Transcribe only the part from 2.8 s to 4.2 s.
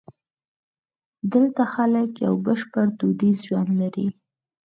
دودیز ژوند لري.